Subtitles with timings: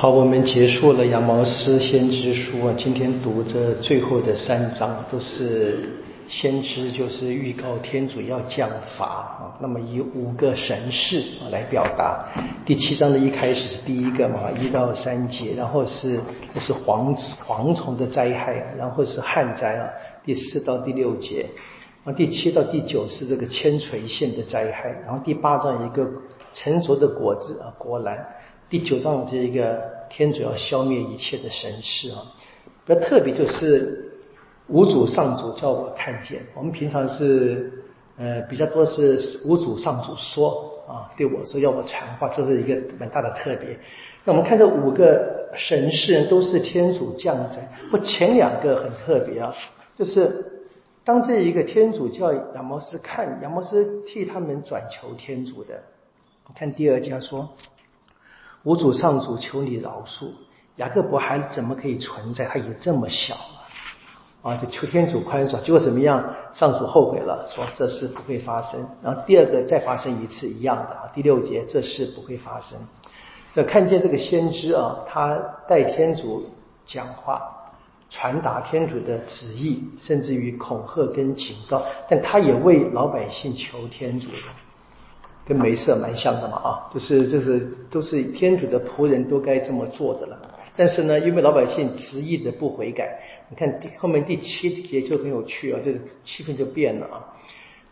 [0.00, 5.90] 好，我们结束了《羊毛诗先知书》啊，今天读这最后的三章，都是
[6.26, 9.58] 先知，就是预告天主要降罚啊。
[9.60, 12.24] 那么以五个神事啊来表达。
[12.64, 16.18] 第七章的一开始是第一个嘛，一到三节，然后是
[16.54, 17.14] 那是蝗
[17.46, 19.86] 蝗虫的灾害，然后是旱灾啊，
[20.24, 21.44] 第四到第六节，
[22.04, 26.08] 啊，第七到第九是这个千垂线的灾害，然后第八章一个
[26.54, 28.26] 成熟的果子啊，果篮。
[28.70, 32.22] 第九章这一个天主要消灭一切的神事啊，
[32.86, 34.12] 比较特别就是
[34.68, 37.82] 五主上主叫我看见，我们平常是
[38.16, 43.76] 呃比较多是五主上主说啊对我说要我传话，这是一个蛮大的特别。
[44.24, 49.52] 那我们看这五个神事都是天主降灾，不前两个很特别啊，
[49.98, 50.62] 就是
[51.02, 55.82] 当这一个天主叫亚摩斯看，亚摩斯替他们转求天主的，
[56.54, 57.48] 看第二家说。
[58.64, 60.26] 无主上主，求你饶恕
[60.76, 62.44] 雅各伯还怎么可以存在？
[62.44, 64.56] 他已经这么小了啊！
[64.56, 65.60] 就求天主宽恕。
[65.62, 66.34] 结果怎么样？
[66.52, 68.86] 上主后悔了，说这事不会发生。
[69.02, 71.10] 然后第二个再发生一次一样的啊。
[71.14, 72.78] 第六节，这事不会发生。
[73.52, 76.46] 这看见这个先知啊，他代天主
[76.86, 77.42] 讲话，
[78.08, 84.28] 传达天主的旨意，甚至于恐吓跟警告，但他也为老百姓求天主。
[85.44, 87.60] 跟梅瑟蛮像的嘛啊，就是就是
[87.90, 90.40] 都是天主的仆人，都该这么做的了。
[90.76, 97.34] 但是呢，因为老百姓执意的不悔改，你看第后面第七节就很有趣啊，这个气氛就变了啊。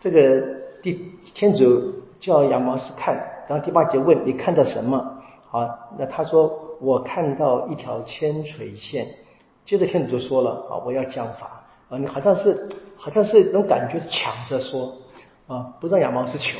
[0.00, 0.40] 这个
[0.80, 3.16] 第天主叫亚毛斯看，
[3.48, 5.20] 然后第八节问你看到什么？
[5.50, 9.08] 好，那他说我看到一条千垂线。
[9.64, 14.96] 接着天主就说了啊，我要降法啊，你好像是好像是那种感觉抢着说
[15.46, 16.58] 啊，不让亚毛斯求。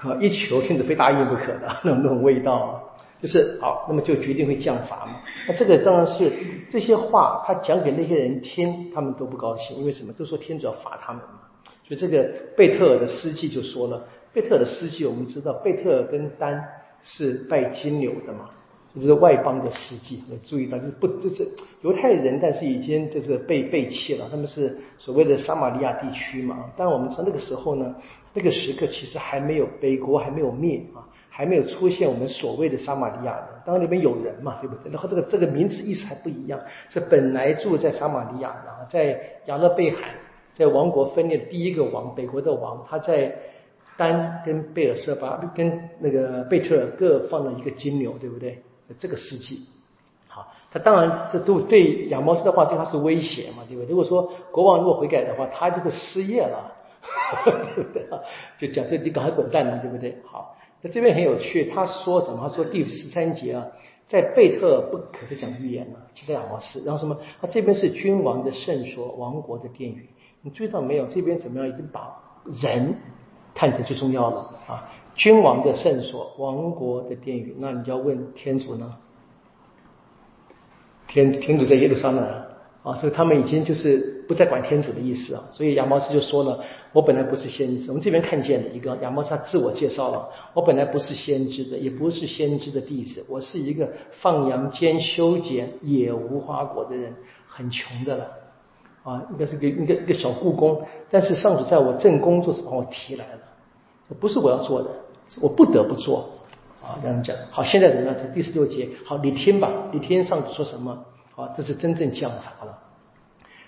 [0.00, 5.20] 啊，一求天子非答应不可的那种那种味道，就是好，那么就决定会降罚嘛。
[5.48, 6.30] 那这个当然是
[6.70, 10.12] 这些话，他讲给那些人听，他们都不高兴，因为什么？
[10.12, 11.40] 都说天主要罚他们嘛。
[11.86, 16.62] 所以这个贝特尔的诗记就说了，贝特尔的诗记我们知道，贝特尔跟丹
[17.02, 18.50] 是拜金牛的嘛。
[18.94, 21.48] 就是外邦的世纪，注意到，就是不就是
[21.82, 24.28] 犹太人，但是已经就是被背弃了。
[24.30, 26.70] 他们是所谓的撒玛利亚地区嘛。
[26.76, 27.94] 但我们从那个时候呢，
[28.32, 33.44] 那个时刻其实还没有北国还没有灭啊，还没有出现我们所谓的撒玛利亚人。
[33.66, 34.92] 当然里面有人嘛，对不对？
[34.92, 40.14] 然后这个这个名字意思还不一样，是本来住在撒玛利亚，然后在亚勒贝海，
[40.54, 43.34] 在王国分裂第一个王，北国的王，他在
[43.96, 48.62] 丹跟贝尔瑟巴跟那个贝特尔各放了一个金牛，对不对？
[48.88, 49.66] 在这个世纪，
[50.28, 53.88] 好，他当然这都对亚摩斯的话对他是威胁嘛，对不对？
[53.90, 56.72] 如果说国王如果悔改的话，他就会失业了，
[57.74, 58.06] 对不对？
[58.58, 60.18] 就讲说你赶快滚蛋了，对不对？
[60.26, 62.46] 好，那这边很有趣，他说什么？
[62.46, 63.66] 他说第十三节啊，
[64.06, 67.16] 在贝特不可是讲预言了，其他亚摩斯，然后什么？
[67.40, 70.08] 他这边是君王的圣所，王国的殿宇，
[70.42, 71.06] 你注意到没有？
[71.06, 71.68] 这边怎么样？
[71.68, 72.96] 已经把人
[73.54, 74.92] 看成最重要了啊。
[75.14, 78.96] 君王的圣所，王国的殿宇，那你就要问天主呢？
[81.06, 82.24] 天天主在耶路撒冷
[82.82, 85.44] 啊，所以他们已经就是不再管天主的意思啊。
[85.48, 86.58] 所以亚毛斯就说了
[86.92, 97.14] ：“我本来不是先知。”我们这边看见的一个亚毛斯他自我介绍了：“我本来不是先知的，也不是先知的弟子，我是一个放羊兼修剪野无花果的人，
[97.46, 98.30] 很穷的了
[99.04, 100.84] 啊，应该是个一个一个小故宫。
[101.08, 103.40] 但是上主在我正工作时把我提来了，
[104.18, 104.90] 不是我要做的。”
[105.40, 106.30] 我不得不做
[106.82, 107.62] 啊，这样讲好。
[107.62, 108.16] 现在怎么样？
[108.16, 108.88] 是第十六节。
[109.04, 111.04] 好，你听吧，你听上帝说什么？
[111.34, 112.78] 好，这是真正降法了。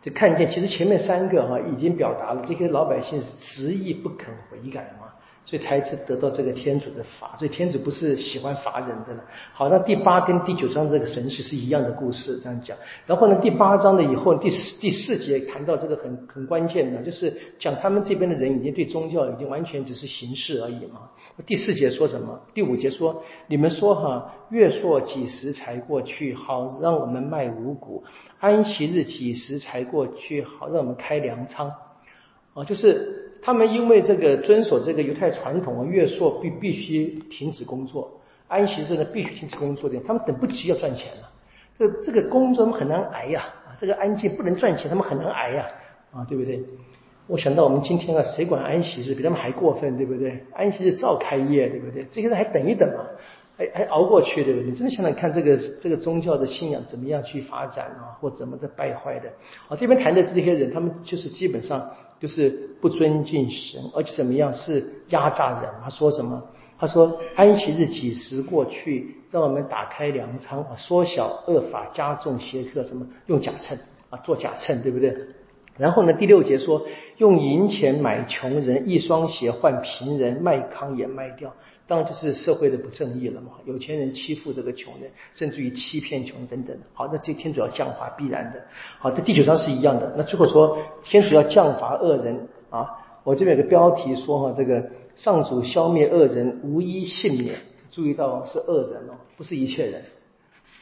[0.00, 5.09] 就看见，其实前面三个哈已经表达了这些老百姓是执意不肯悔改嘛。
[5.44, 9.24] 所以才是得到这个天主的罚，所以天主不是喜欢罚人的了。
[9.52, 12.76] 好，那第八跟第九章这个神学是一样的故事，这样讲。
[13.06, 21.08] 然后呢，第八章的以后第四第四节谈到这个很很关键的，就是讲他们这边的人已经对宗教已经完全只是形式而已嘛。
[21.46, 22.38] 第四节说什么？
[22.54, 26.32] 第五节说：你们说哈，月朔几时才过去？
[26.34, 28.04] 好让我们卖五谷。
[28.38, 30.42] 安息日几时才过去？
[30.42, 31.72] 好让我们开粮仓。
[32.54, 33.29] 啊，就是。
[33.42, 41.30] 他们因为这个遵守这个犹太传统啊，月朔必必须停止工作，安息日呢必须停止工作的，他们等不及要赚钱了。
[41.76, 45.66] 这这个工作他们很难挨呀，啊，这个安静不能赚钱，他们很难挨呀，
[46.12, 46.62] 啊，对不对？
[47.26, 50.44] 我想到我们今天啊，谁管安息日比他们还过分，对不对？
[50.52, 52.04] 安息日照开业，对不对？
[52.10, 53.06] 这些人还等一等嘛，
[53.60, 54.70] 还还熬过去，对不对？
[54.70, 59.28] 你真的想想看，这个这个宗教的信仰怎么样去发展啊，或怎么的败坏的？
[59.68, 61.90] 啊，这边谈的是这些人，他们就是基本上。
[62.20, 65.70] 就是不尊敬神，而且怎么样是压榨人？
[65.82, 66.38] 他说什么？
[66.78, 69.16] 他说：“安息日几时过去？
[69.30, 73.74] 让我们打开粮仓啊，缩小恶法，加重邪特，什么用假秤
[74.10, 75.16] 啊，做假秤，对不对？
[75.80, 76.86] 然后呢，第六节说，
[77.16, 81.54] 用银钱买穷人，一双鞋换贫人，卖糠也卖掉。
[81.86, 83.52] 当然就是社会的不正义了嘛。
[83.64, 86.76] 有钱人欺负这个穷人，甚至于欺骗穷等等。
[86.92, 88.62] 好，那这天主要降罚必然的。
[88.98, 90.14] 好，这第九章是一样的。
[90.16, 92.86] 那最后说，天主要降罚恶人啊。
[93.24, 97.54] 我这边有个标题说哈，这个上主消灭恶人，无一幸免。
[97.90, 100.02] 注意到是恶人哦，不是一切人。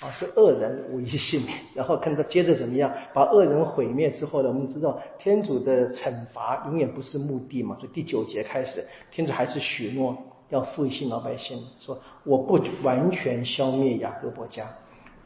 [0.00, 1.58] 啊，是恶人无一幸免。
[1.74, 4.48] 然后看他接着怎么样，把恶人毁灭之后呢？
[4.48, 7.76] 我们知道天主的惩罚永远不是目的嘛。
[7.80, 10.16] 所以第九节开始，天主还是许诺
[10.50, 14.68] 要复兴老百姓，说我不完全消灭雅各伯家。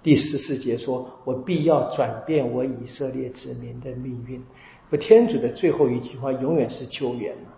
[0.03, 4.43] 第十四节说，我必要转变我以色列子民的命运。
[4.89, 7.53] 不，天主的最后一句话永远是救援嘛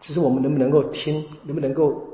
[0.00, 2.04] 只是我们能不能够听，能不能够？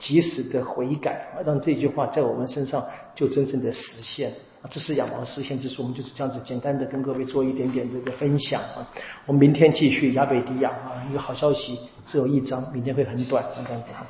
[0.00, 4.32] 及时的悔改，让这句话在我们身上就真正的实现
[4.62, 4.64] 啊！
[4.70, 8.80] 这是仰望实现之书，我们就是这样子简单的跟各位做一点点这个分享啊。
[9.26, 14.06] 我们明天继续亚北迪亚啊，一个好消息只有一章，明天会很短，这样子哈。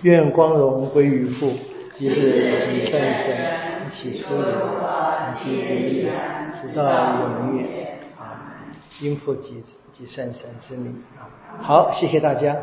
[0.00, 1.52] 愿光荣归于父，
[1.94, 8.64] 及子及圣神，起初如何，及子亦然，直到永远啊！
[9.00, 11.28] 因父及子及圣神之名啊！
[11.60, 12.56] 好，谢谢大家。